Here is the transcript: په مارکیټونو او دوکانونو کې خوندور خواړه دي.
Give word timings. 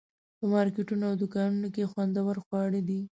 په 0.37 0.45
مارکیټونو 0.53 1.03
او 1.09 1.15
دوکانونو 1.21 1.67
کې 1.75 1.89
خوندور 1.91 2.35
خواړه 2.45 2.81
دي. 2.87 3.01